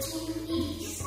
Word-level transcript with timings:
to 0.00 0.52
east. 0.52 1.05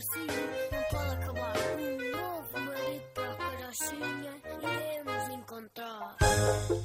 Assim, 0.00 0.26
não 0.72 0.82
pode 0.98 1.12
acabar. 1.12 1.52
Um 1.78 2.10
novo 2.10 2.48
marido 2.54 3.02
para 3.12 3.32
a 3.32 3.34
carochinha 3.34 4.32
iremos 4.62 5.28
encontrar. 5.34 6.16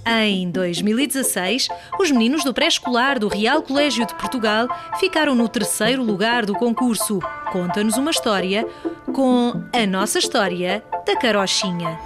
Em 0.05 0.51
2016, 0.51 1.69
os 1.97 2.11
meninos 2.11 2.43
do 2.43 2.53
pré-escolar 2.53 3.17
do 3.17 3.29
Real 3.29 3.63
Colégio 3.63 4.05
de 4.05 4.13
Portugal 4.15 4.67
ficaram 4.99 5.33
no 5.33 5.47
terceiro 5.47 6.03
lugar 6.03 6.45
do 6.45 6.55
concurso 6.55 7.21
Conta-nos 7.53 7.95
uma 7.95 8.11
História 8.11 8.67
com 9.13 9.63
A 9.71 9.87
Nossa 9.87 10.19
História 10.19 10.83
da 11.07 11.15
Carochinha. 11.17 11.97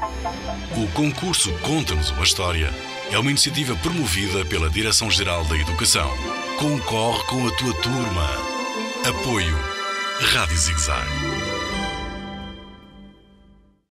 O 0.78 0.88
concurso 0.94 1.52
Conta-nos 1.62 2.12
uma 2.12 2.24
História 2.24 2.72
é 3.12 3.18
uma 3.18 3.32
iniciativa 3.32 3.76
promovida 3.78 4.46
pela 4.46 4.70
Direção-Geral 4.70 5.44
da 5.46 5.58
Educação. 5.58 6.08
Concorre 6.60 7.24
com 7.24 7.48
a 7.48 7.52
tua 7.54 7.74
turma. 7.82 8.30
Apoio 9.10 9.69
Rádio 10.22 10.58
Zigzag. 10.58 11.39